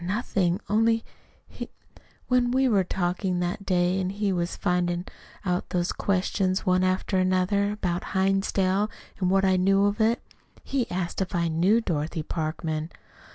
"Nothing, 0.03 0.59
only 0.67 1.05
he 1.47 1.69
When 2.27 2.49
we 2.49 2.67
were 2.67 2.83
talking 2.83 3.39
that 3.39 3.67
day, 3.67 4.01
and 4.01 4.11
he 4.11 4.33
was 4.33 4.55
flinging 4.55 5.05
out 5.45 5.69
those 5.69 5.91
questions 5.91 6.65
one 6.65 6.83
after 6.83 7.19
another, 7.19 7.71
about 7.73 8.15
Hinsdale, 8.17 8.89
and 9.19 9.29
what 9.29 9.45
I 9.45 9.57
knew 9.57 9.85
of 9.85 10.01
it, 10.01 10.19
he 10.63 10.85
he 10.85 10.89
asked 10.91 11.21
if 11.21 11.35
I 11.35 11.49
knew 11.49 11.81
Dorothy 11.81 12.23
Parkman." 12.23 12.89